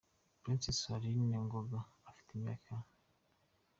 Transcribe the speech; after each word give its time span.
Princess 0.43 0.79
Aline 0.95 1.35
Ngoga: 1.45 1.79
Afite 2.09 2.29
imyaka,, 2.37 2.73
cm,. 2.85 2.85